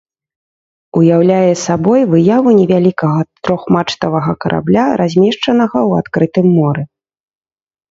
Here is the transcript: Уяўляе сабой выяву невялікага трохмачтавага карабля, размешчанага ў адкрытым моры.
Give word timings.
Уяўляе 1.01 1.51
сабой 1.65 2.01
выяву 2.13 2.49
невялікага 2.61 3.21
трохмачтавага 3.43 4.31
карабля, 4.47 4.85
размешчанага 5.05 5.77
ў 5.89 6.07
адкрытым 6.07 6.47
моры. 6.59 6.83